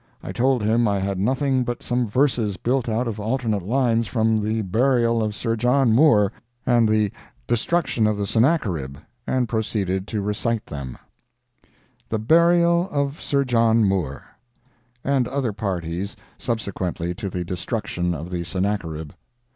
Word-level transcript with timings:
I 0.23 0.31
told 0.31 0.63
him 0.63 0.87
I 0.87 0.97
had 0.97 1.19
nothing 1.19 1.63
but 1.63 1.83
some 1.83 2.07
verses 2.07 2.57
built 2.57 2.89
out 2.89 3.07
of 3.07 3.19
alternate 3.19 3.61
lines 3.61 4.07
from 4.07 4.41
the 4.43 4.63
"Burial 4.63 5.21
of 5.21 5.35
Sir 5.35 5.55
John 5.55 5.93
Moore" 5.93 6.31
and 6.65 6.89
the 6.89 7.11
"Destruction 7.45 8.07
of 8.07 8.17
the 8.17 8.25
Sennacherib," 8.25 8.97
and 9.27 9.47
proceeded 9.47 10.07
to 10.07 10.21
recite 10.23 10.65
them: 10.65 10.97
THE 12.09 12.17
BURIAL 12.17 12.89
OF 12.89 13.21
SIR 13.21 13.43
JOHN 13.43 13.83
MOORE 13.85 14.25
And 15.03 15.27
other 15.27 15.53
parties, 15.53 16.15
subsequently 16.39 17.13
to 17.13 17.29
the 17.29 17.45
Destruction 17.45 18.15
of 18.15 18.31
the 18.31 18.43
Sennacherib. 18.43 19.11